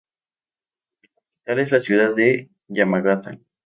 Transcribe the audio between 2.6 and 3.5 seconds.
Yamagata.